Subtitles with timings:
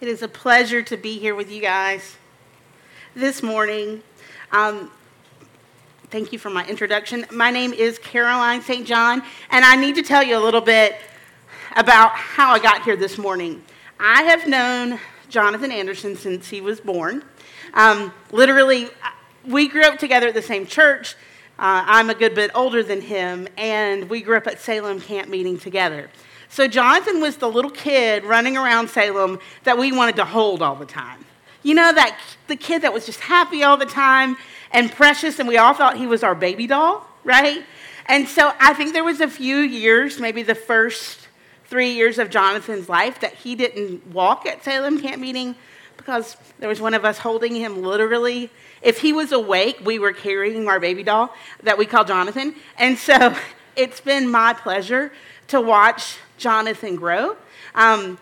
[0.00, 2.18] It is a pleasure to be here with you guys
[3.16, 4.00] this morning.
[4.52, 4.92] Um,
[6.10, 7.26] thank you for my introduction.
[7.32, 8.86] My name is Caroline St.
[8.86, 10.94] John, and I need to tell you a little bit
[11.74, 13.60] about how I got here this morning.
[13.98, 15.00] I have known
[15.30, 17.24] Jonathan Anderson since he was born.
[17.74, 18.90] Um, literally,
[19.44, 21.16] we grew up together at the same church.
[21.58, 25.28] Uh, I'm a good bit older than him, and we grew up at Salem Camp
[25.28, 26.08] meeting together.
[26.48, 30.74] So Jonathan was the little kid running around Salem that we wanted to hold all
[30.74, 31.24] the time.
[31.62, 34.36] You know, that the kid that was just happy all the time
[34.72, 37.64] and precious, and we all thought he was our baby doll, right?
[38.06, 41.28] And so I think there was a few years, maybe the first
[41.66, 45.54] three years of Jonathan's life, that he didn't walk at Salem camp meeting
[45.96, 48.50] because there was one of us holding him literally.
[48.80, 52.54] If he was awake, we were carrying our baby doll that we call Jonathan.
[52.78, 53.36] And so
[53.76, 55.12] it's been my pleasure
[55.48, 57.36] to watch Jonathan grow.
[57.74, 58.18] Um,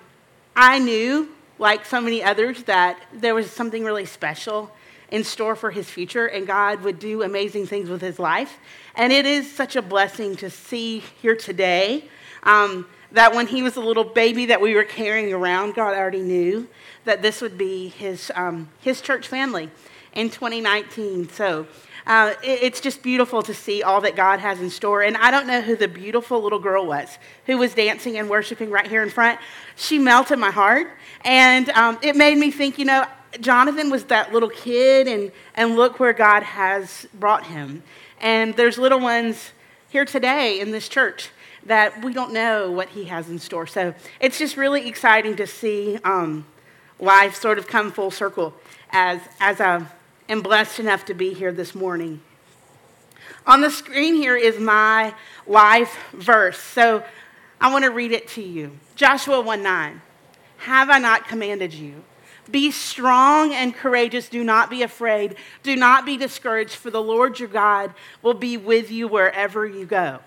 [0.55, 4.71] I knew, like so many others, that there was something really special
[5.11, 8.59] in store for his future and God would do amazing things with his life.
[8.95, 12.09] And it is such a blessing to see here today
[12.43, 16.23] um, that when he was a little baby that we were carrying around, God already
[16.23, 16.69] knew
[17.05, 19.71] that this would be his, um, his church family
[20.13, 21.29] in 2019.
[21.29, 21.67] So
[22.07, 25.03] uh, it, it's just beautiful to see all that God has in store.
[25.03, 28.71] And I don't know who the beautiful little girl was who was dancing and worshiping
[28.71, 29.41] right here in front.
[29.77, 30.89] She melted my heart.
[31.25, 33.05] And um, it made me think, you know,
[33.41, 37.83] Jonathan was that little kid, and, and look where God has brought him.
[38.21, 39.53] And there's little ones
[39.91, 41.31] here today in this church
[41.65, 43.67] that we don't know what he has in store.
[43.67, 46.47] So it's just really exciting to see um,
[46.99, 48.55] life sort of come full circle
[48.91, 49.91] as, as a
[50.29, 52.21] am blessed enough to be here this morning.
[53.47, 55.15] On the screen here is my
[55.47, 56.59] life verse.
[56.59, 57.05] So
[57.61, 58.79] I want to read it to you.
[58.97, 60.03] Joshua 1 9.
[60.59, 62.03] Have I not commanded you?
[62.51, 64.29] Be strong and courageous.
[64.29, 65.37] Do not be afraid.
[65.63, 69.85] Do not be discouraged, for the Lord your God will be with you wherever you
[69.85, 70.21] go.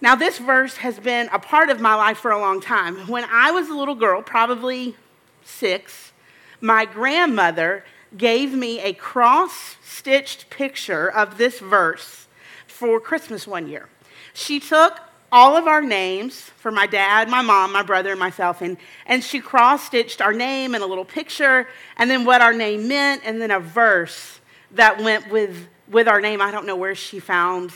[0.00, 3.08] Now, this verse has been a part of my life for a long time.
[3.08, 4.94] When I was a little girl, probably
[5.42, 6.12] six,
[6.60, 7.84] my grandmother
[8.16, 12.26] gave me a cross stitched picture of this verse
[12.66, 13.88] for Christmas one year.
[14.34, 15.00] She took
[15.32, 19.24] all of our names for my dad, my mom, my brother, and myself, and, and
[19.24, 23.22] she cross stitched our name and a little picture, and then what our name meant,
[23.24, 24.40] and then a verse
[24.72, 26.40] that went with, with our name.
[26.40, 27.72] I don't know where she found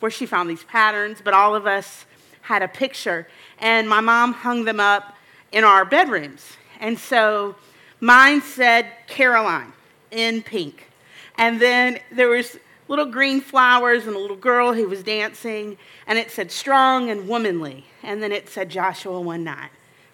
[0.00, 2.04] where she found these patterns, but all of us
[2.42, 3.26] had a picture,
[3.58, 5.16] and my mom hung them up
[5.50, 6.58] in our bedrooms.
[6.78, 7.56] And so
[8.04, 9.72] Mine said Caroline
[10.10, 10.90] in pink.
[11.38, 16.18] And then there was little green flowers and a little girl who was dancing, and
[16.18, 17.86] it said strong and womanly.
[18.02, 19.70] And then it said Joshua 1 9,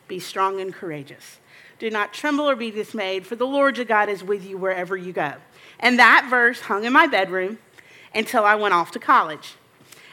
[0.06, 1.41] be strong and courageous.
[1.81, 4.97] Do not tremble or be dismayed, for the Lord your God is with you wherever
[4.97, 5.33] you go.
[5.81, 7.59] And that verse hung in my bedroom
[8.15, 9.57] until I went off to college.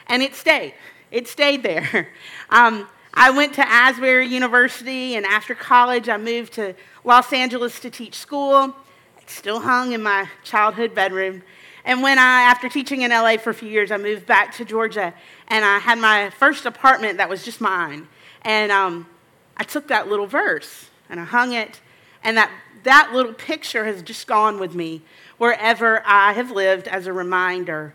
[0.08, 0.74] And it stayed.
[1.12, 2.08] It stayed there.
[2.50, 6.74] Um, I went to Asbury University, and after college, I moved to
[7.04, 8.74] Los Angeles to teach school.
[9.20, 11.42] It still hung in my childhood bedroom.
[11.84, 14.64] And when I, after teaching in LA for a few years, I moved back to
[14.64, 15.14] Georgia,
[15.48, 18.08] and I had my first apartment that was just mine.
[18.42, 19.06] And um,
[19.56, 21.80] I took that little verse and I hung it,
[22.22, 22.50] and that,
[22.82, 25.02] that little picture has just gone with me
[25.38, 27.94] wherever I have lived as a reminder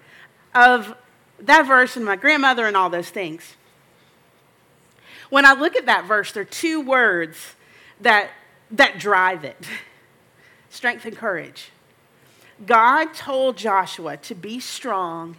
[0.56, 0.96] of
[1.40, 3.56] that verse and my grandmother and all those things.
[5.34, 7.56] When I look at that verse, there are two words
[8.02, 8.30] that,
[8.70, 9.58] that drive it
[10.70, 11.72] strength and courage.
[12.64, 15.38] God told Joshua to be strong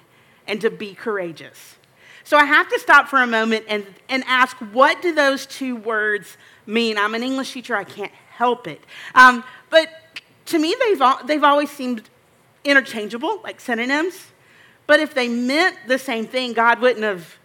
[0.48, 1.76] and to be courageous.
[2.24, 5.76] So I have to stop for a moment and, and ask, what do those two
[5.76, 6.98] words mean?
[6.98, 8.80] I'm an English teacher, I can't help it.
[9.14, 9.88] Um, but
[10.46, 12.02] to me, they've, they've always seemed
[12.64, 14.32] interchangeable, like synonyms.
[14.88, 17.38] But if they meant the same thing, God wouldn't have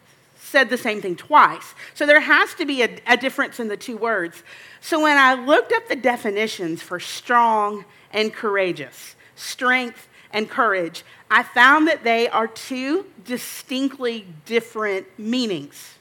[0.50, 1.76] said the same thing twice.
[1.94, 4.44] So there has to be a, a, difference in the two words.
[4.82, 11.44] So when I looked up the definitions for strong and courageous, strength and courage, I
[11.44, 15.96] found that they are two distinctly different meanings.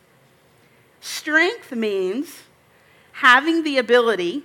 [1.01, 2.43] Strength means
[3.13, 4.45] having the ability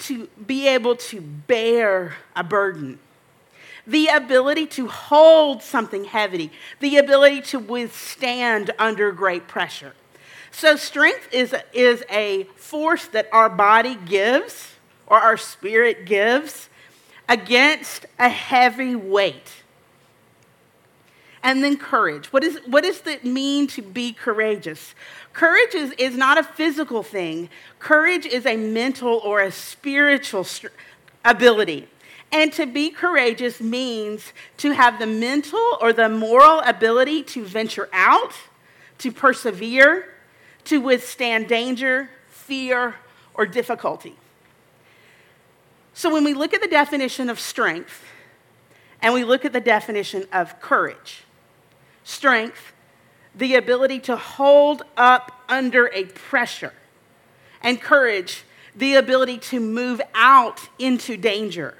[0.00, 2.98] to be able to bear a burden
[3.86, 6.50] the ability to hold something heavy,
[6.80, 9.92] the ability to withstand under great pressure.
[10.50, 14.74] So, strength is, is a force that our body gives
[15.06, 16.68] or our spirit gives
[17.28, 19.50] against a heavy weight.
[21.42, 22.32] and then courage.
[22.32, 24.94] What, is, what does it mean to be courageous?
[25.34, 30.46] Courage is, is not a physical thing, courage is a mental or a spiritual
[31.24, 31.86] ability.
[32.34, 37.88] And to be courageous means to have the mental or the moral ability to venture
[37.92, 38.32] out,
[38.98, 40.12] to persevere,
[40.64, 42.96] to withstand danger, fear,
[43.34, 44.16] or difficulty.
[45.94, 48.02] So when we look at the definition of strength
[49.00, 51.22] and we look at the definition of courage,
[52.02, 52.72] strength,
[53.32, 56.72] the ability to hold up under a pressure,
[57.62, 58.42] and courage,
[58.74, 61.76] the ability to move out into danger.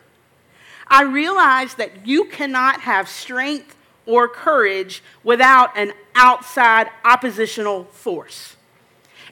[0.86, 3.76] I realize that you cannot have strength
[4.06, 8.56] or courage without an outside oppositional force.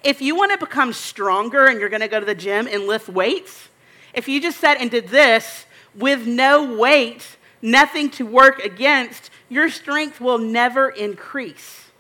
[0.03, 2.87] If you want to become stronger and you're going to go to the gym and
[2.87, 3.69] lift weights,
[4.15, 9.69] if you just sat and did this with no weight, nothing to work against, your
[9.69, 11.91] strength will never increase.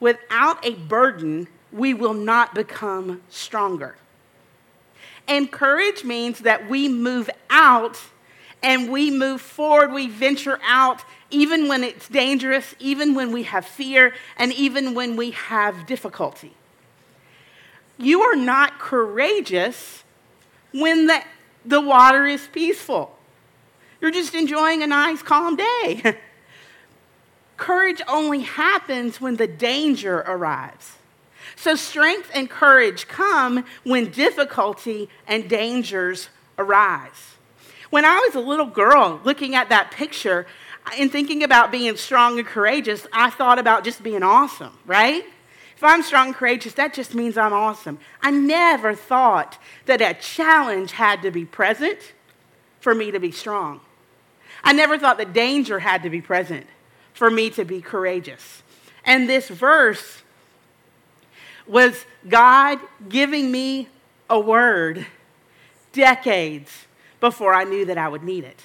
[0.00, 3.96] Without a burden, we will not become stronger.
[5.28, 7.98] And courage means that we move out
[8.62, 13.66] and we move forward, we venture out, even when it's dangerous, even when we have
[13.66, 16.54] fear, and even when we have difficulty.
[17.98, 20.04] You are not courageous
[20.72, 21.22] when the,
[21.64, 23.16] the water is peaceful.
[24.00, 26.16] You're just enjoying a nice, calm day.
[27.56, 30.92] courage only happens when the danger arrives.
[31.56, 37.36] So, strength and courage come when difficulty and dangers arise.
[37.90, 40.46] When I was a little girl looking at that picture
[40.98, 45.24] and thinking about being strong and courageous, I thought about just being awesome, right?
[45.76, 47.98] If I'm strong and courageous, that just means I'm awesome.
[48.22, 51.98] I never thought that a challenge had to be present
[52.80, 53.80] for me to be strong.
[54.64, 56.66] I never thought that danger had to be present
[57.12, 58.62] for me to be courageous.
[59.04, 60.22] And this verse
[61.66, 62.78] was God
[63.08, 63.88] giving me
[64.28, 65.06] a word
[65.92, 66.86] decades
[67.20, 68.62] before I knew that I would need it.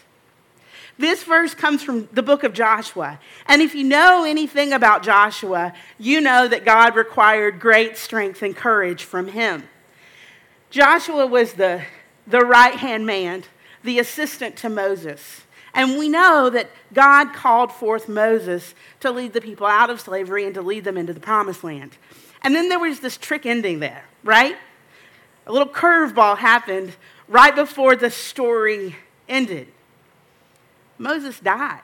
[0.98, 3.20] This verse comes from the book of Joshua.
[3.48, 8.56] And if you know anything about Joshua, you know that God required great strength and
[8.56, 9.64] courage from him.
[10.70, 11.84] Joshua was the,
[12.28, 13.44] the right hand man,
[13.84, 15.42] the assistant to Moses.
[15.74, 20.46] And we know that God called forth Moses to lead the people out of slavery
[20.46, 21.98] and to lead them into the promised land.
[22.44, 24.56] And then there was this trick ending there, right?
[25.46, 26.96] A little curveball happened
[27.28, 28.96] right before the story
[29.28, 29.68] ended.
[30.98, 31.82] Moses died.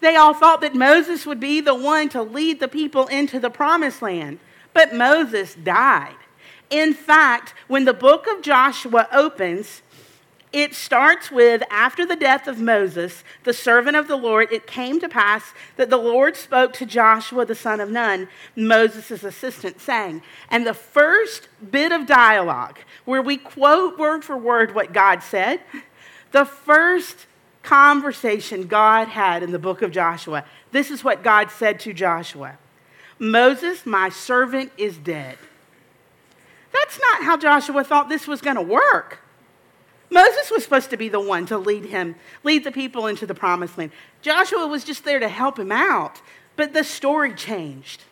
[0.00, 3.48] They all thought that Moses would be the one to lead the people into the
[3.48, 4.38] promised land,
[4.74, 6.16] but Moses died.
[6.68, 9.80] In fact, when the book of Joshua opens,
[10.54, 15.00] it starts with after the death of Moses, the servant of the Lord, it came
[15.00, 20.22] to pass that the Lord spoke to Joshua the son of Nun, Moses' assistant, saying,
[20.48, 25.60] and the first bit of dialogue where we quote word for word what God said,
[26.30, 27.26] the first
[27.64, 32.58] conversation God had in the book of Joshua, this is what God said to Joshua
[33.18, 35.38] Moses, my servant, is dead.
[36.72, 39.23] That's not how Joshua thought this was going to work.
[40.14, 42.14] Moses was supposed to be the one to lead him,
[42.44, 43.90] lead the people into the promised land.
[44.22, 46.22] Joshua was just there to help him out,
[46.54, 48.04] but the story changed.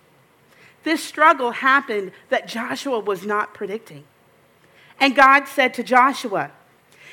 [0.82, 4.02] This struggle happened that Joshua was not predicting.
[4.99, 6.50] And God said to Joshua,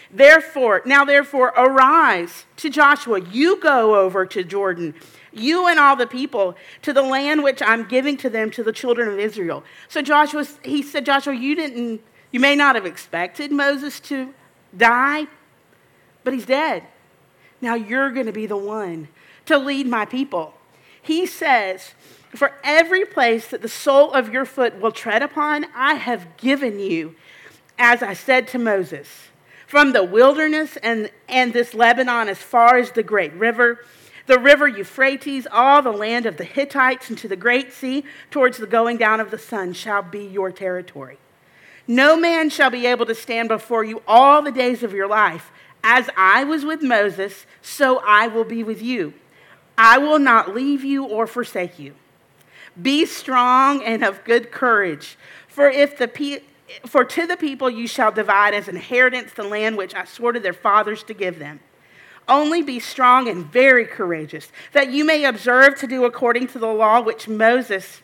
[0.09, 3.21] Therefore, now therefore, arise to Joshua.
[3.21, 4.95] You go over to Jordan,
[5.31, 8.71] you and all the people, to the land which I'm giving to them, to the
[8.71, 9.63] children of Israel.
[9.87, 14.33] So Joshua, he said, Joshua, you didn't, you may not have expected Moses to
[14.75, 15.27] die,
[16.23, 16.83] but he's dead.
[17.61, 19.09] Now you're going to be the one
[19.45, 20.53] to lead my people.
[21.01, 21.93] He says,
[22.35, 26.79] For every place that the sole of your foot will tread upon, I have given
[26.79, 27.15] you,
[27.77, 29.07] as I said to Moses
[29.69, 33.85] from the wilderness and, and this Lebanon as far as the great river,
[34.25, 38.57] the river Euphrates, all the land of the Hittites, and to the great sea, towards
[38.57, 41.19] the going down of the sun, shall be your territory.
[41.89, 45.51] No man shall be able to stand before you all the days of your life.
[45.83, 49.15] As I was with Moses, so I will be with you.
[49.75, 51.95] I will not leave you or forsake you.
[52.79, 55.17] Be strong and of good courage,
[55.47, 56.43] for if the pe-
[56.85, 60.39] for to the people you shall divide as inheritance the land which I swore to
[60.39, 61.59] their fathers to give them.
[62.27, 66.67] Only be strong and very courageous, that you may observe to do according to the
[66.67, 68.03] law which Moses,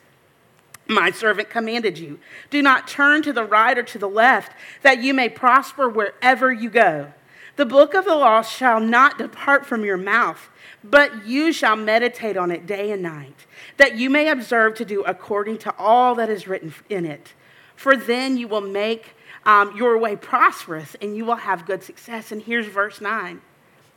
[0.88, 2.20] my servant, commanded you.
[2.50, 4.51] Do not turn to the right or to the left,
[4.82, 7.13] that you may prosper wherever you go.
[7.56, 10.50] The book of the law shall not depart from your mouth,
[10.84, 13.46] but you shall meditate on it day and night,
[13.77, 17.34] that you may observe to do according to all that is written in it.
[17.75, 19.15] For then you will make
[19.46, 22.32] um, your way prosperous and you will have good success.
[22.32, 23.42] And here's verse 9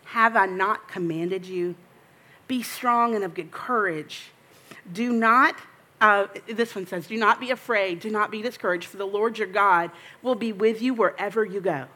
[0.06, 1.74] Have I not commanded you?
[2.46, 4.30] Be strong and of good courage.
[4.90, 5.56] Do not,
[6.00, 9.38] uh, this one says, do not be afraid, do not be discouraged, for the Lord
[9.38, 9.90] your God
[10.22, 11.86] will be with you wherever you go.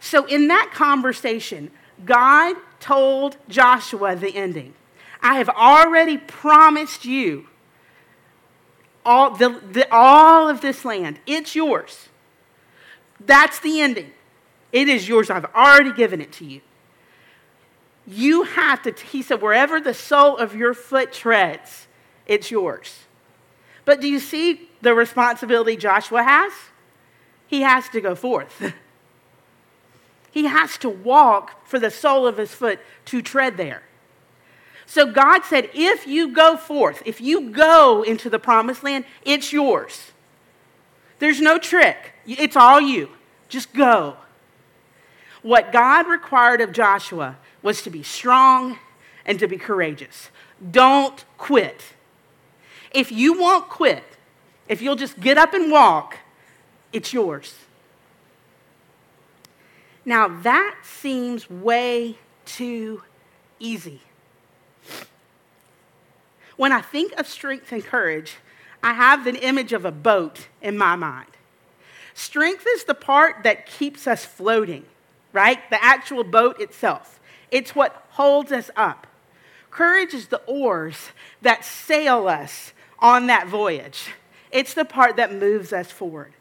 [0.00, 1.70] So, in that conversation,
[2.04, 4.74] God told Joshua the ending.
[5.22, 7.46] I have already promised you
[9.06, 11.18] all, the, the, all of this land.
[11.26, 12.08] It's yours.
[13.20, 14.12] That's the ending.
[14.72, 15.30] It is yours.
[15.30, 16.60] I've already given it to you.
[18.06, 21.86] You have to, he said, wherever the sole of your foot treads,
[22.26, 23.04] it's yours.
[23.84, 26.52] But do you see the responsibility Joshua has?
[27.46, 28.72] He has to go forth.
[30.30, 33.82] he has to walk for the sole of his foot to tread there.
[34.86, 39.52] So God said, if you go forth, if you go into the promised land, it's
[39.52, 40.12] yours.
[41.18, 43.10] There's no trick, it's all you.
[43.48, 44.16] Just go.
[45.42, 48.78] What God required of Joshua was to be strong
[49.24, 50.30] and to be courageous.
[50.70, 51.94] Don't quit.
[52.94, 54.04] If you won't quit,
[54.68, 56.18] if you'll just get up and walk,
[56.92, 57.56] it's yours.
[60.04, 63.02] Now, that seems way too
[63.58, 64.00] easy.
[66.56, 68.36] When I think of strength and courage,
[68.82, 71.30] I have an image of a boat in my mind.
[72.12, 74.84] Strength is the part that keeps us floating,
[75.32, 75.58] right?
[75.70, 77.18] The actual boat itself.
[77.50, 79.08] It's what holds us up.
[79.70, 81.10] Courage is the oars
[81.42, 82.72] that sail us
[83.04, 84.08] on that voyage.
[84.50, 86.32] It's the part that moves us forward.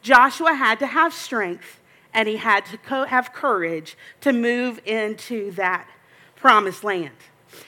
[0.00, 1.80] Joshua had to have strength
[2.14, 5.88] and he had to co- have courage to move into that
[6.36, 7.16] promised land.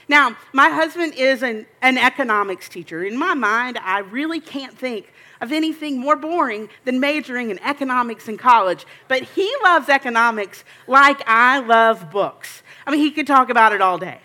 [0.08, 3.02] Now, my husband is an, an economics teacher.
[3.02, 8.28] In my mind, I really can't think of anything more boring than majoring in economics
[8.28, 8.87] in college.
[9.08, 12.62] But he loves economics like I love books.
[12.87, 14.20] I mean, he could talk about it all day.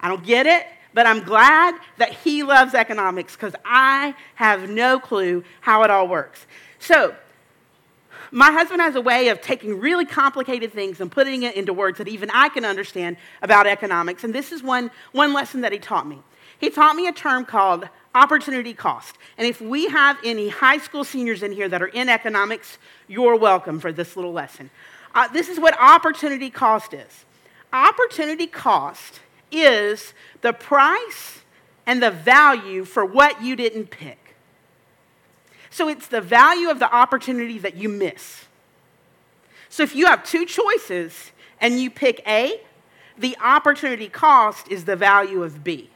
[0.00, 0.64] I don't get it,
[0.94, 6.08] but I'm glad that he loves economics because I have no clue how it all
[6.08, 6.46] works.
[6.78, 7.14] So,
[8.30, 11.98] my husband has a way of taking really complicated things and putting it into words
[11.98, 14.22] that even I can understand about economics.
[14.22, 16.18] And this is one, one lesson that he taught me.
[16.58, 19.16] He taught me a term called opportunity cost.
[19.38, 23.36] And if we have any high school seniors in here that are in economics, you're
[23.36, 24.70] welcome for this little lesson.
[25.14, 27.24] Uh, this is what opportunity cost is
[27.72, 31.40] opportunity cost is the price
[31.86, 34.34] and the value for what you didn't pick.
[35.70, 38.44] So it's the value of the opportunity that you miss.
[39.68, 42.60] So if you have two choices and you pick A,
[43.16, 45.90] the opportunity cost is the value of B.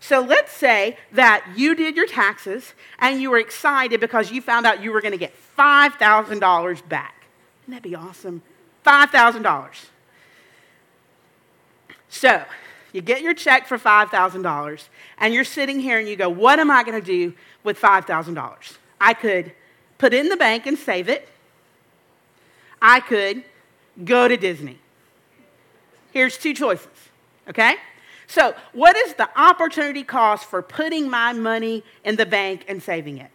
[0.00, 4.66] So let's say that you did your taxes and you were excited because you found
[4.66, 7.24] out you were going to get $5,000 back.
[7.66, 8.42] Wouldn't that be awesome?
[8.84, 9.68] $5,000.
[12.10, 12.44] So
[12.94, 16.70] you get your check for $5,000 and you're sitting here and you go, What am
[16.70, 17.34] I going to do
[17.64, 18.76] with $5,000?
[19.00, 19.52] I could
[19.98, 21.28] put it in the bank and save it.
[22.80, 23.42] I could
[24.04, 24.78] go to Disney.
[26.12, 26.86] Here's two choices,
[27.48, 27.74] okay?
[28.28, 33.18] So, what is the opportunity cost for putting my money in the bank and saving
[33.18, 33.30] it?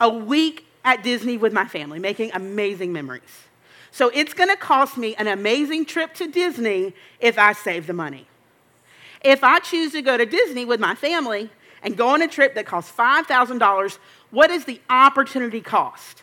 [0.00, 3.22] A week at Disney with my family, making amazing memories.
[3.92, 8.26] So, it's gonna cost me an amazing trip to Disney if I save the money.
[9.22, 11.50] If I choose to go to Disney with my family,
[11.82, 13.98] and go on a trip that costs $5,000,
[14.30, 16.22] what is the opportunity cost?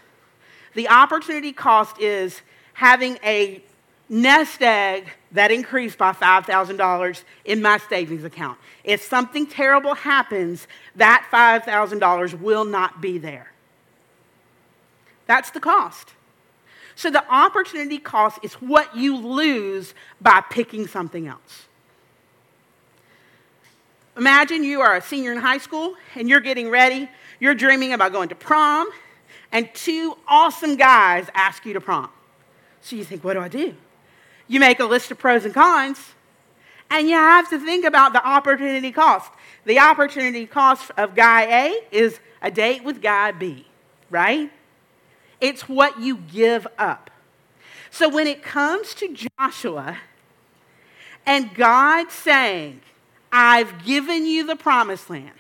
[0.74, 2.42] The opportunity cost is
[2.74, 3.64] having a
[4.10, 8.58] nest egg that increased by $5,000 in my savings account.
[8.84, 13.52] If something terrible happens, that $5,000 will not be there.
[15.26, 16.14] That's the cost.
[16.98, 21.68] So the opportunity cost is what you lose by picking something else.
[24.18, 27.08] Imagine you are a senior in high school and you're getting ready.
[27.40, 28.90] You're dreaming about going to prom,
[29.52, 32.10] and two awesome guys ask you to prom.
[32.82, 33.76] So you think, what do I do?
[34.48, 36.00] You make a list of pros and cons,
[36.90, 39.32] and you have to think about the opportunity cost.
[39.66, 43.68] The opportunity cost of guy A is a date with guy B,
[44.10, 44.50] right?
[45.40, 47.12] It's what you give up.
[47.92, 49.98] So when it comes to Joshua
[51.26, 52.82] and God saying,
[53.32, 55.32] I've given you the promised land.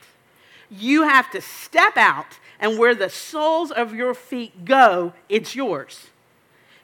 [0.69, 6.07] You have to step out, and where the soles of your feet go, it's yours.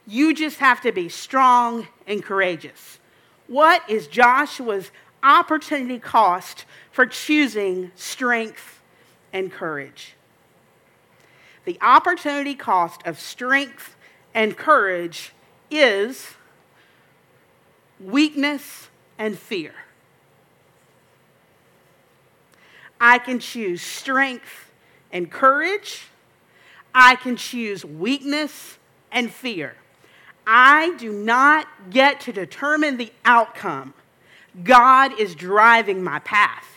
[0.07, 2.99] You just have to be strong and courageous.
[3.47, 4.91] What is Joshua's
[5.21, 8.81] opportunity cost for choosing strength
[9.33, 10.13] and courage?
[11.65, 13.95] The opportunity cost of strength
[14.33, 15.31] and courage
[15.71, 16.35] is
[17.99, 19.73] weakness and fear.
[22.99, 24.71] I can choose strength
[25.11, 26.07] and courage.
[26.93, 28.77] I can choose weakness
[29.11, 29.75] and fear.
[30.45, 33.93] I do not get to determine the outcome.
[34.63, 36.67] God is driving my path.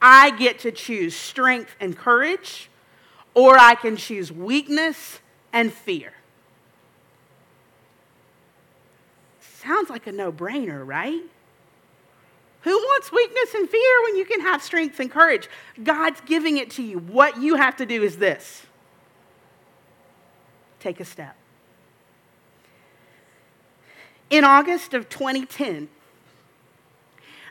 [0.00, 2.69] I get to choose strength and courage,
[3.34, 5.20] or I can choose weakness
[5.52, 6.12] and fear.
[9.40, 11.22] Sounds like a no brainer, right?
[12.62, 15.48] Who wants weakness and fear when you can have strength and courage?
[15.82, 16.98] God's giving it to you.
[16.98, 18.66] What you have to do is this
[20.78, 21.36] take a step.
[24.30, 25.88] In August of 2010,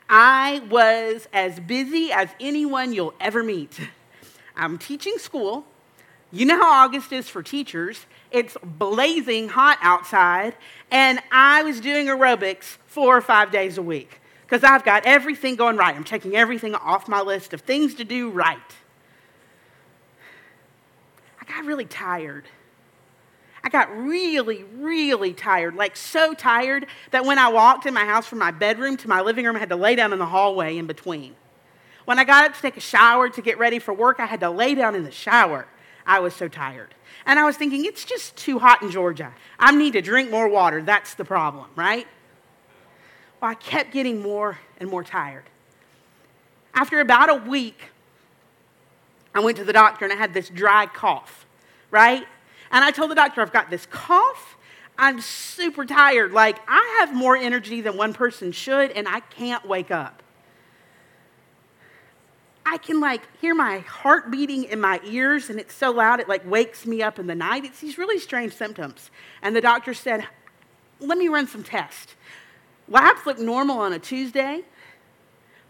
[0.09, 3.79] I was as busy as anyone you'll ever meet.
[4.59, 5.65] I'm teaching school.
[6.31, 8.05] You know how August is for teachers.
[8.29, 10.55] It's blazing hot outside,
[10.91, 15.55] and I was doing aerobics four or five days a week because I've got everything
[15.55, 15.95] going right.
[15.95, 18.57] I'm checking everything off my list of things to do right.
[21.41, 22.45] I got really tired.
[23.63, 28.27] I got really, really tired, like so tired that when I walked in my house
[28.27, 30.77] from my bedroom to my living room, I had to lay down in the hallway
[30.77, 31.35] in between.
[32.09, 34.39] When I got up to take a shower to get ready for work, I had
[34.39, 35.67] to lay down in the shower.
[36.07, 36.95] I was so tired.
[37.27, 39.31] And I was thinking, it's just too hot in Georgia.
[39.59, 40.81] I need to drink more water.
[40.81, 42.07] That's the problem, right?
[43.39, 45.43] Well, I kept getting more and more tired.
[46.73, 47.79] After about a week,
[49.35, 51.45] I went to the doctor and I had this dry cough,
[51.91, 52.25] right?
[52.71, 54.57] And I told the doctor, I've got this cough.
[54.97, 56.31] I'm super tired.
[56.31, 60.23] Like, I have more energy than one person should, and I can't wake up.
[62.71, 66.29] I can like hear my heart beating in my ears, and it's so loud it
[66.29, 67.65] like wakes me up in the night.
[67.65, 69.09] It's these really strange symptoms.
[69.41, 70.27] And the doctor said,
[70.99, 72.15] Let me run some tests.
[72.87, 74.61] Labs looked normal on a Tuesday,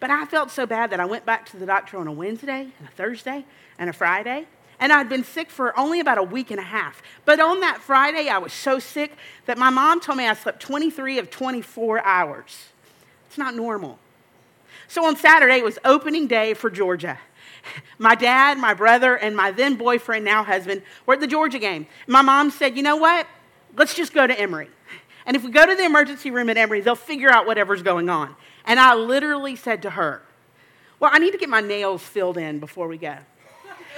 [0.01, 2.67] but I felt so bad that I went back to the doctor on a Wednesday
[2.77, 3.45] and a Thursday
[3.77, 4.47] and a Friday
[4.79, 7.03] and I'd been sick for only about a week and a half.
[7.25, 10.61] But on that Friday, I was so sick that my mom told me I slept
[10.61, 12.69] 23 of 24 hours.
[13.27, 13.99] It's not normal.
[14.89, 17.19] So on Saturday, it was opening day for Georgia.
[17.99, 21.85] My dad, my brother, and my then boyfriend, now husband, were at the Georgia game.
[22.07, 23.27] My mom said, You know what?
[23.75, 24.69] Let's just go to Emory.
[25.27, 28.09] And if we go to the emergency room at Emory, they'll figure out whatever's going
[28.09, 28.35] on.
[28.65, 30.23] And I literally said to her,
[30.99, 33.15] Well, I need to get my nails filled in before we go.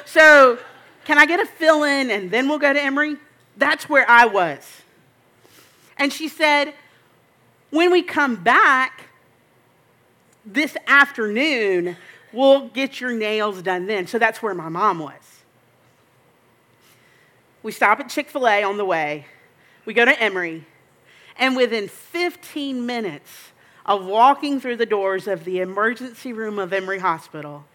[0.06, 0.60] So
[1.06, 3.16] can I get a fill in and then we'll go to Emory?
[3.56, 4.82] That's where I was.
[5.98, 6.74] And she said,
[7.70, 9.08] When we come back
[10.46, 11.98] this afternoon,
[12.32, 14.08] we'll get your nails done then.
[14.08, 15.14] So that's where my mom was.
[17.64, 19.26] We stop at Chick fil A on the way,
[19.86, 20.66] we go to Emory,
[21.38, 23.52] and within 15 minutes
[23.86, 27.66] of walking through the doors of the emergency room of Emory Hospital,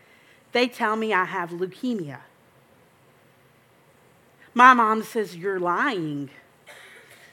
[0.52, 2.20] they tell me I have leukemia.
[4.54, 6.30] My mom says, You're lying.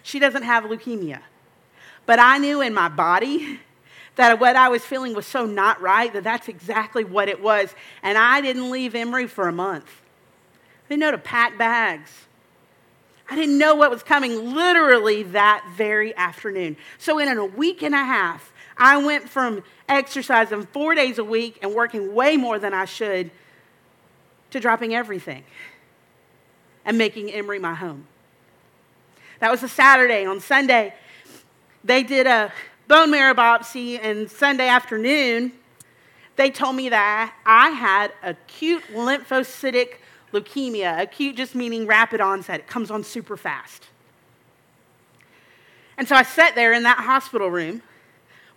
[0.03, 1.21] She doesn't have leukemia.
[2.05, 3.59] But I knew in my body
[4.15, 7.73] that what I was feeling was so not right that that's exactly what it was.
[8.03, 9.89] And I didn't leave Emory for a month.
[10.85, 12.11] I didn't know to pack bags.
[13.29, 16.77] I didn't know what was coming literally that very afternoon.
[16.97, 21.57] So, in a week and a half, I went from exercising four days a week
[21.61, 23.31] and working way more than I should
[24.51, 25.43] to dropping everything
[26.85, 28.07] and making Emory my home.
[29.39, 30.25] That was a Saturday.
[30.25, 30.93] On Sunday,
[31.83, 32.51] they did a
[32.87, 35.51] bone marrow biopsy, and Sunday afternoon,
[36.35, 39.95] they told me that I had acute lymphocytic
[40.31, 40.99] leukemia.
[41.01, 43.87] Acute just meaning rapid onset, it comes on super fast.
[45.97, 47.81] And so I sat there in that hospital room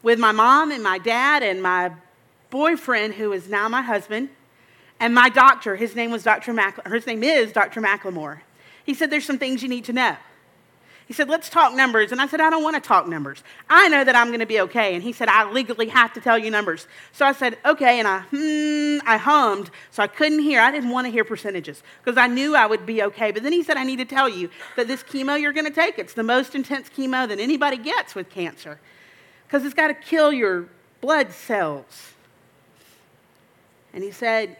[0.03, 1.93] with my mom and my dad and my
[2.51, 4.31] boyfriend, who is now my husband,
[4.99, 6.55] and my doctor, his name was Dr.
[6.55, 7.83] Mac- his name is Dr.
[7.83, 8.41] McLemore.
[8.85, 10.17] He said, There's some things you need to know.
[11.07, 12.11] He said, Let's talk numbers.
[12.12, 13.42] And I said, I don't want to talk numbers.
[13.71, 14.95] I know that I'm going to be okay.
[14.95, 16.87] And he said, I legally have to tell you numbers.
[17.12, 18.01] So I said, Okay.
[18.01, 19.71] And I, hmm, I hummed.
[19.92, 20.61] So I couldn't hear.
[20.61, 23.31] I didn't want to hear percentages because I knew I would be okay.
[23.31, 25.71] But then he said, I need to tell you that this chemo you're going to
[25.71, 28.81] take, it's the most intense chemo that anybody gets with cancer
[29.47, 30.69] because it's got to kill your
[31.01, 32.12] blood cells.
[33.95, 34.57] And he said,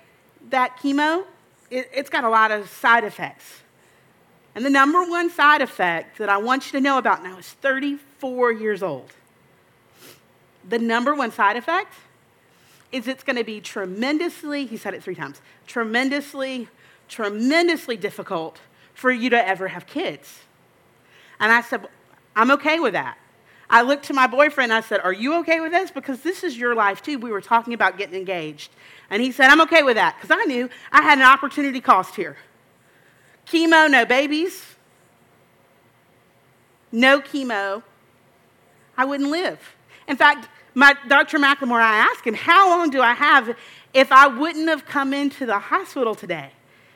[0.51, 1.25] that chemo,
[1.71, 3.63] it, has got a lot of side effects.
[4.57, 7.47] And the number one side effect that I want you to know about now is
[7.47, 9.13] 34 years old.
[10.67, 11.93] The number one side effect
[12.91, 16.69] is it's going to be tremendously, he said it three times, tremendously,
[17.07, 18.59] tremendously difficult
[18.95, 20.41] for you to ever have kids.
[21.39, 21.87] And I said,
[22.35, 23.19] I'm okay with that.
[23.69, 25.91] I looked to my boyfriend I said, Are you okay with this?
[25.91, 27.19] Because this is your life too.
[27.19, 28.71] We were talking about getting engaged.
[29.11, 32.15] And he said, I'm okay with that because I knew I had an opportunity cost
[32.15, 32.37] here.
[33.49, 34.77] Chemo, no babies.
[36.91, 37.83] No chemo.
[38.97, 39.77] I wouldn't live.
[40.09, 41.39] In fact, my Dr.
[41.39, 43.57] McLemore, I asked him, How long do I have
[43.95, 46.51] if I wouldn't have come into the hospital today?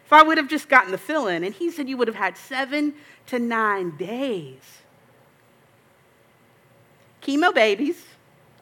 [0.05, 1.45] If I would have just gotten the fill in.
[1.45, 2.95] And he said, You would have had seven
[3.27, 4.63] to nine days.
[7.23, 8.03] Chemo babies,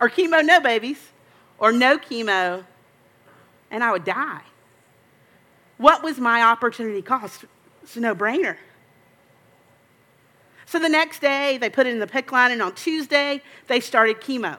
[0.01, 0.99] or chemo no babies,
[1.59, 2.65] or no chemo,
[3.71, 4.43] and I would die.
[5.77, 7.45] What was my opportunity cost?
[7.89, 8.59] It's a no brainer.
[10.67, 13.81] So the next day, they put it in the PICC line, and on Tuesday, they
[13.81, 14.59] started chemo.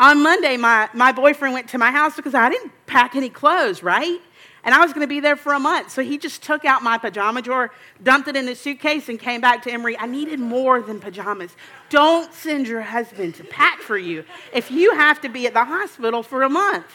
[0.00, 3.84] On Monday, my, my boyfriend went to my house because I didn't pack any clothes,
[3.84, 4.20] right?
[4.64, 5.92] And I was going to be there for a month.
[5.92, 7.70] So he just took out my pajama drawer,
[8.02, 9.96] dumped it in his suitcase, and came back to Emory.
[9.96, 11.52] I needed more than pajamas.
[11.88, 15.64] Don't send your husband to pack for you if you have to be at the
[15.64, 16.92] hospital for a month.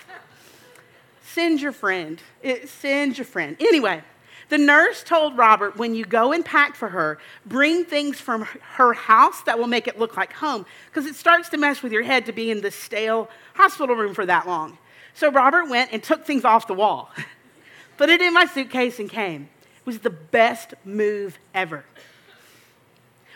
[1.21, 2.21] Send your friend.
[2.41, 3.56] It, send your friend.
[3.62, 4.03] Anyway,
[4.49, 8.43] the nurse told Robert when you go and pack for her, bring things from
[8.75, 11.91] her house that will make it look like home because it starts to mess with
[11.91, 14.77] your head to be in the stale hospital room for that long.
[15.13, 17.12] So Robert went and took things off the wall.
[17.97, 19.49] put it in my suitcase, and came.
[19.77, 21.86] It was the best move ever.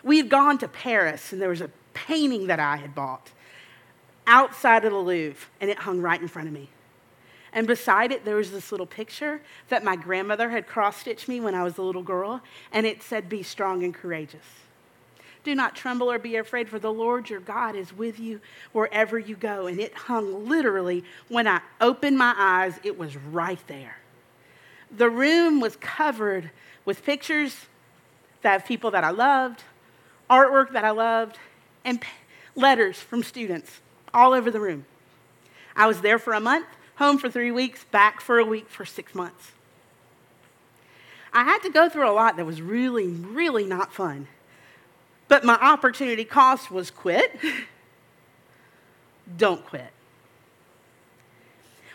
[0.02, 3.30] We had gone to Paris, and there was a painting that I had bought
[4.26, 6.68] outside of the Louvre, and it hung right in front of me.
[7.52, 11.40] And beside it, there was this little picture that my grandmother had cross stitched me
[11.40, 14.44] when I was a little girl, and it said, Be strong and courageous.
[15.44, 18.40] Do not tremble or be afraid, for the Lord your God is with you
[18.72, 19.66] wherever you go.
[19.66, 23.96] And it hung literally, when I opened my eyes, it was right there.
[24.94, 26.50] The room was covered
[26.84, 27.66] with pictures
[28.42, 29.62] that of people that I loved,
[30.28, 31.38] artwork that I loved,
[31.84, 32.02] and
[32.54, 33.80] letters from students
[34.12, 34.84] all over the room.
[35.76, 36.66] I was there for a month,
[36.98, 39.52] home for three weeks, back for a week for six months.
[41.32, 44.26] I had to go through a lot that was really, really not fun.
[45.28, 47.38] But my opportunity cost was quit.
[49.36, 49.92] Don't quit.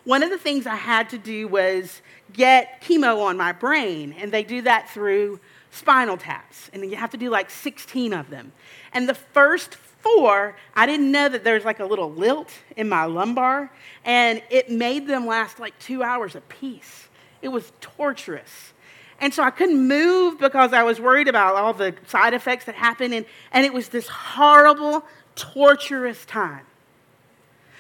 [0.06, 4.32] One of the things I had to do was get chemo on my brain, and
[4.32, 5.40] they do that through
[5.72, 8.52] spinal taps, and you have to do like 16 of them.
[8.94, 13.06] And the first four, I didn't know that there's like a little lilt in my
[13.06, 13.72] lumbar,
[14.06, 17.08] and it made them last like two hours apiece.
[17.42, 18.74] It was torturous.
[19.20, 22.76] And so I couldn't move because I was worried about all the side effects that
[22.76, 26.66] happened, and, and it was this horrible, torturous time.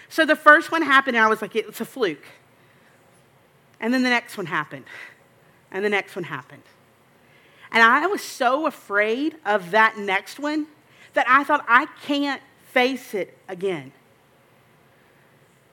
[0.07, 2.25] So the first one happened, and I was like, it's a fluke.
[3.79, 4.85] And then the next one happened,
[5.71, 6.63] and the next one happened.
[7.71, 10.67] And I was so afraid of that next one
[11.13, 13.91] that I thought, I can't face it again.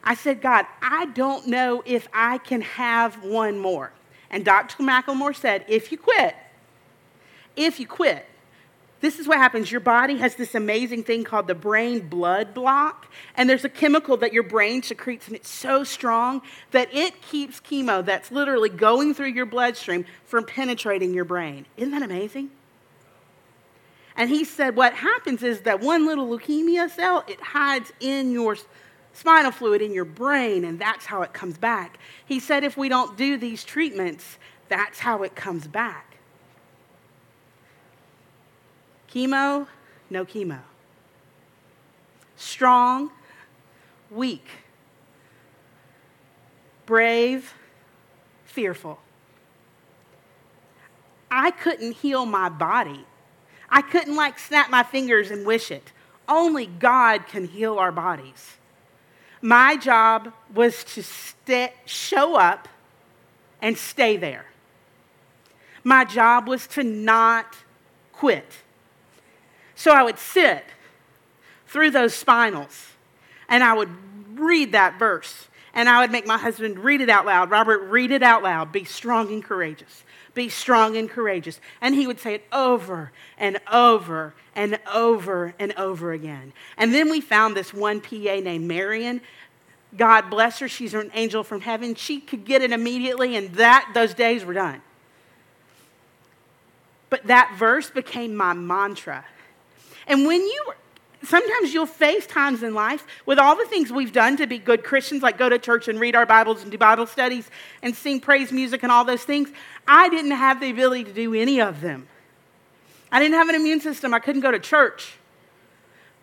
[0.02, 3.92] I said, God, I don't know if I can have one more.
[4.30, 4.82] And Dr.
[4.82, 6.34] McLemore said, if you quit,
[7.56, 8.26] if you quit,
[9.00, 9.70] this is what happens.
[9.70, 14.16] Your body has this amazing thing called the brain blood block, and there's a chemical
[14.18, 19.14] that your brain secretes, and it's so strong that it keeps chemo that's literally going
[19.14, 21.64] through your bloodstream from penetrating your brain.
[21.78, 22.50] Isn't that amazing?
[24.16, 28.56] And he said, what happens is that one little leukemia cell, it hides in your
[29.12, 31.98] spinal fluid in your brain, and that's how it comes back.
[32.26, 36.16] He said, if we don't do these treatments, that's how it comes back.
[39.12, 39.66] Chemo,
[40.08, 40.60] no chemo.
[42.36, 43.10] Strong,
[44.10, 44.46] weak.
[46.86, 47.54] Brave,
[48.44, 48.98] fearful.
[51.30, 53.04] I couldn't heal my body.
[53.70, 55.92] I couldn't like snap my fingers and wish it.
[56.28, 58.56] Only God can heal our bodies.
[59.42, 62.68] My job was to st- show up
[63.62, 64.46] and stay there.
[65.82, 67.56] My job was to not
[68.12, 68.52] quit.
[69.74, 70.64] So I would sit
[71.66, 72.90] through those spinals
[73.48, 73.88] and I would
[74.38, 77.50] read that verse and I would make my husband read it out loud.
[77.50, 78.72] Robert, read it out loud.
[78.72, 80.04] Be strong and courageous.
[80.34, 81.60] Be strong and courageous.
[81.80, 86.52] And he would say it over and over and over and over again.
[86.76, 89.20] And then we found this one PA named Marion.
[89.96, 90.68] God bless her.
[90.68, 91.94] She's an angel from heaven.
[91.96, 94.82] She could get it immediately, and that those days were done.
[97.10, 99.24] but that verse became my mantra.
[100.06, 100.72] And when you,
[101.22, 104.84] sometimes you'll face times in life with all the things we've done to be good
[104.84, 107.50] Christians, like go to church and read our Bibles and do Bible studies
[107.82, 109.50] and sing praise music and all those things.
[109.86, 112.08] I didn't have the ability to do any of them.
[113.12, 114.14] I didn't have an immune system.
[114.14, 115.14] I couldn't go to church.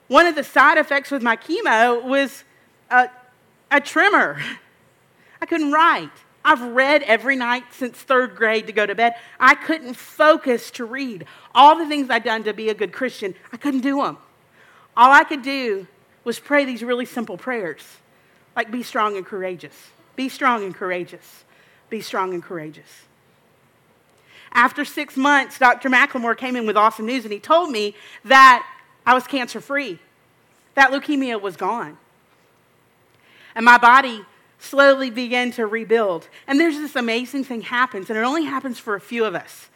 [0.08, 2.44] One of the side effects with my chemo was
[2.90, 3.10] a,
[3.70, 4.42] a tremor.
[5.42, 6.10] I couldn't write.
[6.46, 9.16] I've read every night since third grade to go to bed.
[9.38, 11.26] I couldn't focus to read.
[11.54, 14.18] All the things I'd done to be a good Christian, I couldn't do them.
[14.98, 15.88] All I could do
[16.26, 17.84] was pray these really simple prayers
[18.58, 19.92] like, be strong and courageous.
[20.16, 21.44] Be strong and courageous.
[21.92, 23.04] Be strong and courageous.
[24.52, 25.90] After six months, Dr.
[25.90, 28.66] McLemore came in with awesome news and he told me that
[29.06, 30.00] I was cancer free,
[30.74, 32.00] that leukemia was gone.
[33.54, 34.26] And my body
[34.58, 36.28] slowly began to rebuild.
[36.48, 39.70] And there's this amazing thing happens, and it only happens for a few of us,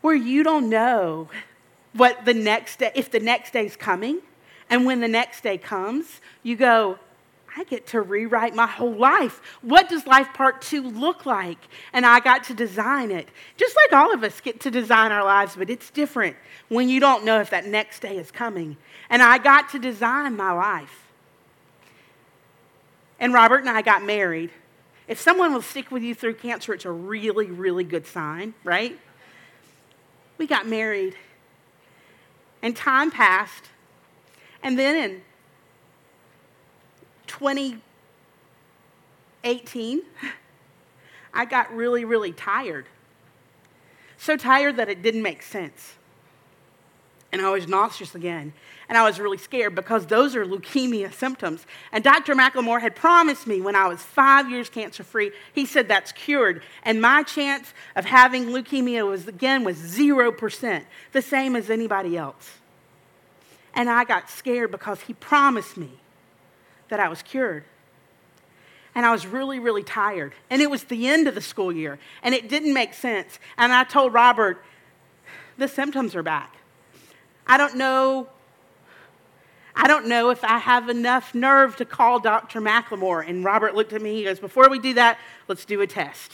[0.00, 1.28] where you don't know
[1.92, 4.20] what the next day, if the next day's coming.
[4.68, 6.98] And when the next day comes, you go,
[7.56, 9.42] I get to rewrite my whole life.
[9.62, 11.58] What does life part two look like?
[11.92, 13.28] And I got to design it.
[13.56, 16.36] Just like all of us get to design our lives, but it's different
[16.68, 18.76] when you don't know if that next day is coming.
[19.08, 21.08] And I got to design my life.
[23.18, 24.50] And Robert and I got married.
[25.08, 28.96] If someone will stick with you through cancer, it's a really, really good sign, right?
[30.38, 31.16] We got married.
[32.62, 33.64] And time passed.
[34.62, 35.22] And then in
[37.26, 40.02] 2018,
[41.32, 42.86] I got really, really tired.
[44.18, 45.94] So tired that it didn't make sense.
[47.32, 48.52] And I was nauseous again.
[48.90, 51.64] And I was really scared because those are leukemia symptoms.
[51.92, 52.34] And Dr.
[52.34, 56.60] McLemore had promised me when I was five years cancer free, he said that's cured.
[56.82, 62.58] And my chance of having leukemia was, again, was 0%, the same as anybody else.
[63.74, 65.92] And I got scared because he promised me
[66.88, 67.62] that I was cured.
[68.96, 70.32] And I was really, really tired.
[70.50, 72.00] And it was the end of the school year.
[72.24, 73.38] And it didn't make sense.
[73.56, 74.64] And I told Robert,
[75.58, 76.56] the symptoms are back.
[77.46, 78.28] I don't know
[79.74, 82.60] I don't know if I have enough nerve to call Dr.
[82.60, 83.26] McLemore.
[83.26, 86.32] And Robert looked at me, he goes, Before we do that, let's do a test.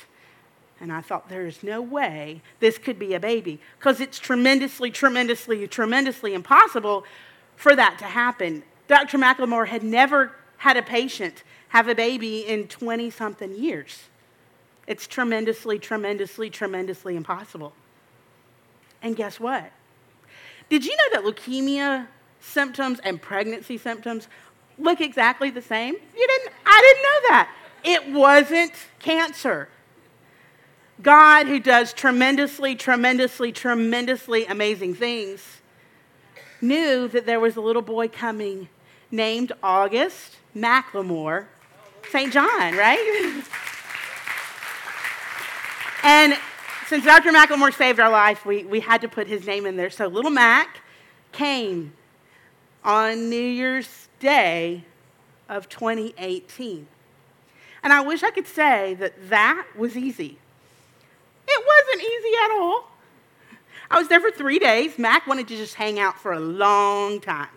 [0.81, 5.67] And I thought, There's no way this could be a baby because it's tremendously, tremendously,
[5.67, 7.05] tremendously impossible
[7.57, 8.63] for that to happen.
[8.89, 9.19] Dr.
[9.19, 14.05] McLemore had never had a patient have a baby in 20 something years.
[14.87, 17.73] It's tremendously, tremendously, tremendously impossible.
[19.03, 19.73] And guess what?
[20.69, 22.07] Did you know that leukemia
[22.47, 24.29] symptoms and pregnancy symptoms
[24.79, 25.95] look exactly the same?
[25.95, 27.51] You didn't, I didn't know that.
[27.85, 29.69] It wasn't cancer.
[31.03, 35.43] God, who does tremendously, tremendously, tremendously amazing things,
[36.61, 38.69] knew that there was a little boy coming
[39.11, 41.47] named August McLemore,
[42.11, 42.33] St.
[42.33, 43.43] John, right?
[46.03, 46.39] and
[46.87, 47.31] since Dr.
[47.31, 49.91] McLemore saved our life, we, we had to put his name in there.
[49.91, 50.81] So little Mac
[51.33, 51.93] came
[52.87, 54.85] on New Year's Day
[55.49, 56.87] of 2018.
[57.83, 60.39] And I wish I could say that that was easy.
[61.49, 62.91] It wasn't easy at all.
[63.91, 64.99] I was there for three days.
[64.99, 67.49] Mac wanted to just hang out for a long time.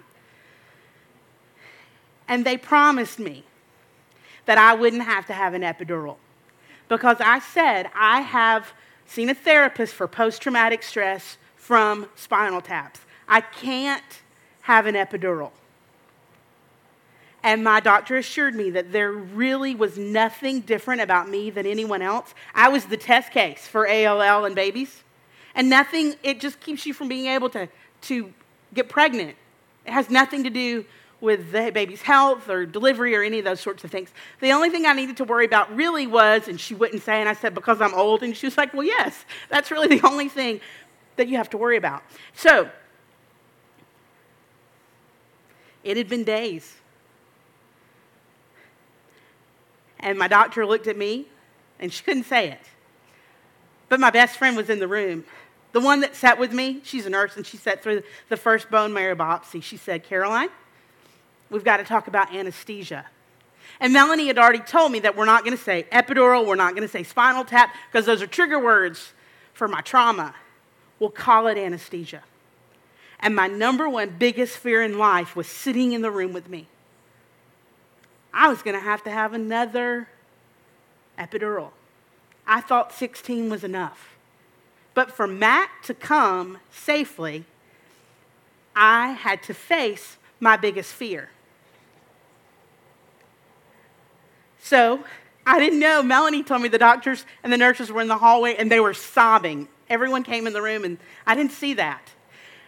[2.27, 3.43] And they promised me
[4.45, 6.17] that I wouldn't have to have an epidural
[6.87, 8.73] because I said I have
[9.05, 13.01] seen a therapist for post traumatic stress from spinal taps.
[13.27, 14.03] I can't
[14.69, 15.49] have an epidural.
[17.41, 22.03] And my doctor assured me that there really was nothing different about me than anyone
[22.03, 22.35] else.
[22.53, 25.03] I was the test case for ALL and babies.
[25.55, 27.67] And nothing, it just keeps you from being able to,
[28.01, 28.31] to
[28.75, 29.35] get pregnant.
[29.87, 30.85] It has nothing to do
[31.19, 34.11] with the baby's health or delivery or any of those sorts of things.
[34.39, 37.27] The only thing I needed to worry about really was, and she wouldn't say, and
[37.27, 38.21] I said, because I'm old.
[38.21, 40.61] And she was like, well, yes, that's really the only thing
[41.15, 42.03] that you have to worry about.
[42.35, 42.69] So
[45.83, 46.75] it had been days.
[49.99, 51.25] And my doctor looked at me,
[51.79, 52.61] and she couldn't say it.
[53.89, 55.25] But my best friend was in the room.
[55.71, 58.71] The one that sat with me, she's a nurse, and she sat through the first
[58.71, 59.61] bone marrow biopsy.
[59.61, 60.49] She said, Caroline,
[61.49, 63.05] we've got to talk about anesthesia.
[63.79, 66.75] And Melanie had already told me that we're not going to say epidural, we're not
[66.75, 69.13] going to say spinal tap, because those are trigger words
[69.53, 70.33] for my trauma.
[70.99, 72.23] We'll call it anesthesia.
[73.19, 76.67] And my number one biggest fear in life was sitting in the room with me.
[78.33, 80.07] I was going to have to have another
[81.17, 81.71] epidural.
[82.47, 84.15] I thought 16 was enough
[84.95, 87.45] But for Matt to come safely,
[88.75, 91.29] I had to face my biggest fear.
[94.61, 95.03] So
[95.45, 96.01] I didn't know.
[96.01, 98.93] Melanie told me the doctors and the nurses were in the hallway and they were
[98.93, 99.67] sobbing.
[99.89, 102.11] Everyone came in the room and I didn't see that.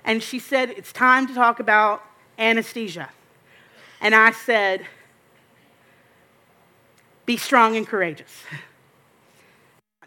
[0.03, 2.03] And she said, It's time to talk about
[2.37, 3.09] anesthesia.
[3.99, 4.85] And I said,
[7.25, 8.43] Be strong and courageous.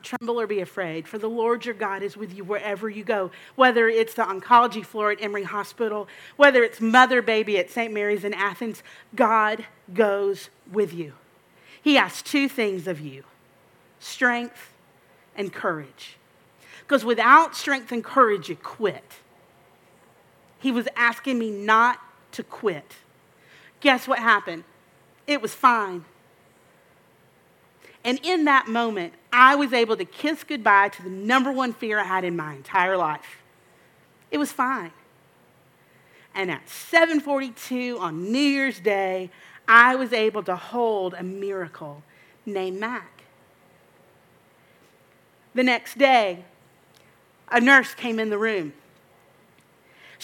[0.02, 3.30] Tremble or be afraid, for the Lord your God is with you wherever you go,
[3.54, 7.90] whether it's the oncology floor at Emory Hospital, whether it's mother baby at St.
[7.90, 8.83] Mary's in Athens,
[9.14, 11.14] God goes with you.
[11.80, 13.24] He asks two things of you
[13.98, 14.72] strength
[15.37, 16.16] and courage.
[16.80, 19.04] Because without strength and courage, you quit.
[20.64, 22.00] He was asking me not
[22.33, 22.96] to quit.
[23.81, 24.64] Guess what happened?
[25.27, 26.07] It was fine.
[28.03, 32.00] And in that moment, I was able to kiss goodbye to the number one fear
[32.00, 33.42] I had in my entire life.
[34.31, 34.92] It was fine.
[36.35, 39.29] And at 7:42 on New Year's Day,
[39.68, 42.03] I was able to hold a miracle
[42.46, 43.22] named Mac.
[45.55, 46.46] The next day,
[47.50, 48.72] a nurse came in the room.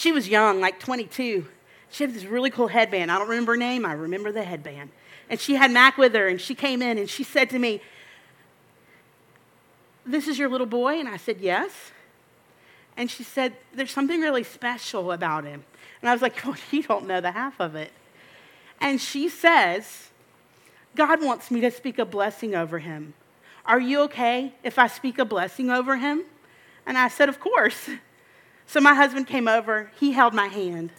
[0.01, 1.45] She was young, like 22.
[1.91, 3.11] She had this really cool headband.
[3.11, 4.89] I don't remember her name, I remember the headband
[5.31, 7.81] and she had Mac with her, and she came in and she said to me,
[10.05, 10.99] This is your little boy?
[10.99, 11.71] And I said, Yes.
[12.97, 15.63] And she said, There's something really special about him.
[16.01, 17.93] And I was like, Well, you don't know the half of it.
[18.81, 20.09] And she says,
[20.97, 23.13] God wants me to speak a blessing over him.
[23.65, 26.23] Are you okay if I speak a blessing over him?
[26.85, 27.89] And I said, Of course.
[28.71, 30.91] So my husband came over, he held my hand.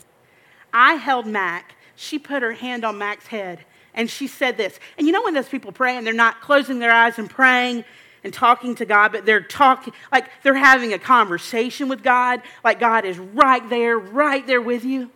[0.74, 1.74] I held Mac.
[1.96, 3.60] She put her hand on Mac's head
[3.94, 4.78] and she said this.
[4.98, 7.86] And you know when those people pray and they're not closing their eyes and praying
[8.24, 12.78] and talking to God, but they're talking like they're having a conversation with God, like
[12.78, 15.10] God is right there, right there with you?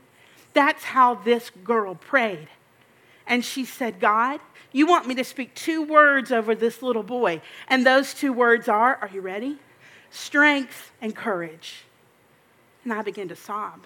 [0.55, 2.49] That's how this girl prayed.
[3.27, 4.40] And she said, God,
[4.73, 7.42] you want me to speak two words over this little boy.
[7.69, 9.59] And those two words are, are you ready?
[10.09, 11.86] Strength and courage.
[12.87, 13.81] And I began to sob.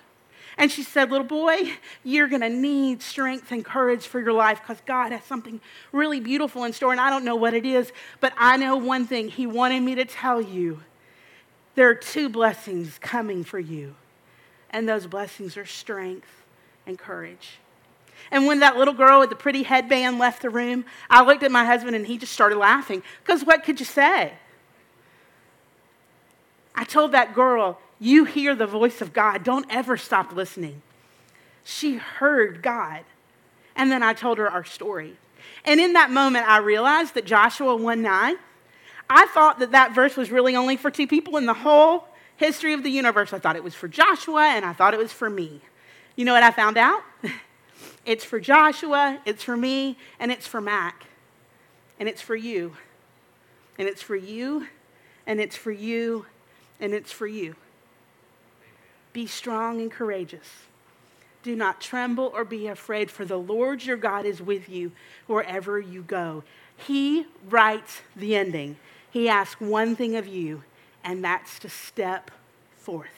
[0.58, 1.72] And she said, Little boy,
[2.04, 5.58] you're going to need strength and courage for your life because God has something
[5.90, 6.92] really beautiful in store.
[6.92, 9.28] And I don't know what it is, but I know one thing.
[9.28, 10.82] He wanted me to tell you
[11.76, 13.94] there are two blessings coming for you.
[14.68, 16.28] And those blessings are strength
[16.86, 17.52] and courage.
[18.30, 21.50] And when that little girl with the pretty headband left the room, I looked at
[21.50, 23.02] my husband and he just started laughing.
[23.24, 24.34] Because what could you say?
[26.80, 29.44] I told that girl, you hear the voice of God.
[29.44, 30.80] Don't ever stop listening.
[31.62, 33.04] She heard God.
[33.76, 35.18] And then I told her our story.
[35.66, 38.34] And in that moment, I realized that Joshua 1 9,
[39.10, 42.72] I thought that that verse was really only for two people in the whole history
[42.72, 43.34] of the universe.
[43.34, 45.60] I thought it was for Joshua and I thought it was for me.
[46.16, 47.02] You know what I found out?
[48.06, 51.04] it's for Joshua, it's for me, and it's for Mac.
[51.98, 52.74] And it's for you.
[53.78, 54.66] And it's for you,
[55.26, 56.24] and it's for you,
[56.80, 57.54] and it's for you.
[59.12, 60.48] Be strong and courageous.
[61.42, 64.92] Do not tremble or be afraid, for the Lord your God is with you
[65.26, 66.44] wherever you go.
[66.76, 68.76] He writes the ending.
[69.10, 70.62] He asks one thing of you,
[71.02, 72.30] and that's to step
[72.76, 73.08] forth.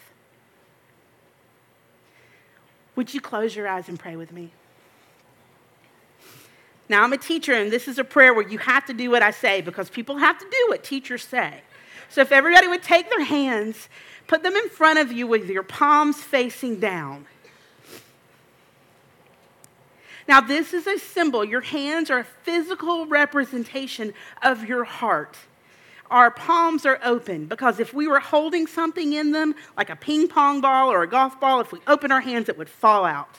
[2.95, 4.53] Would you close your eyes and pray with me?
[6.89, 9.23] Now, I'm a teacher, and this is a prayer where you have to do what
[9.23, 11.63] I say because people have to do what teachers say.
[12.09, 13.89] So, if everybody would take their hands
[14.27, 17.27] Put them in front of you with your palms facing down.
[20.29, 21.45] Now, this is a symbol.
[21.45, 25.37] Your hands are a physical representation of your heart.
[26.11, 30.29] Our palms are open because if we were holding something in them, like a ping
[30.29, 33.37] pong ball or a golf ball, if we open our hands, it would fall out.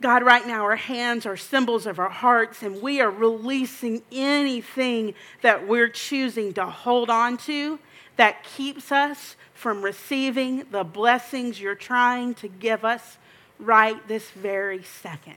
[0.00, 5.14] God, right now, our hands are symbols of our hearts, and we are releasing anything
[5.42, 7.78] that we're choosing to hold on to
[8.16, 13.18] that keeps us from receiving the blessings you're trying to give us
[13.58, 15.36] right this very second.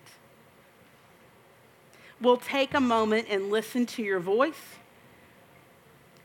[2.19, 4.75] We'll take a moment and listen to your voice.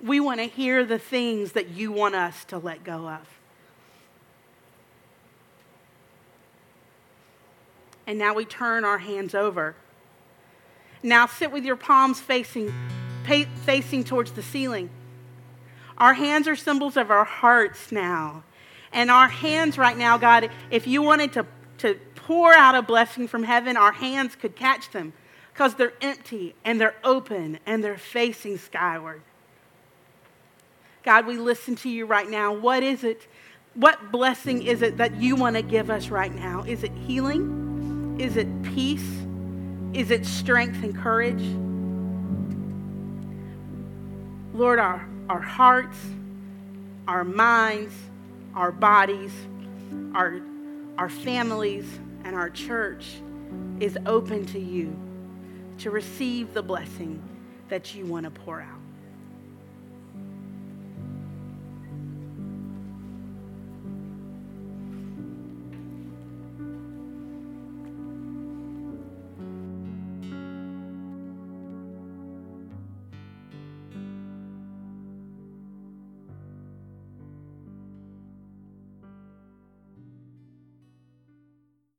[0.00, 3.41] We want to hear the things that you want us to let go of.
[8.06, 9.76] And now we turn our hands over.
[11.02, 12.72] Now sit with your palms facing,
[13.24, 14.90] facing towards the ceiling.
[15.98, 18.44] Our hands are symbols of our hearts now.
[18.92, 21.46] And our hands right now, God, if you wanted to,
[21.78, 25.12] to pour out a blessing from heaven, our hands could catch them
[25.52, 29.22] because they're empty and they're open and they're facing skyward.
[31.02, 32.52] God, we listen to you right now.
[32.52, 33.26] What is it?
[33.74, 36.62] What blessing is it that you want to give us right now?
[36.62, 37.61] Is it healing?
[38.22, 39.18] Is it peace?
[39.92, 41.42] Is it strength and courage?
[44.54, 45.98] Lord, our, our hearts,
[47.08, 47.92] our minds,
[48.54, 49.32] our bodies,
[50.14, 50.40] our,
[50.98, 53.20] our families, and our church
[53.80, 54.96] is open to you
[55.78, 57.20] to receive the blessing
[57.70, 58.81] that you want to pour out.